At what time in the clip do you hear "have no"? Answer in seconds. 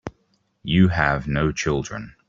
0.87-1.51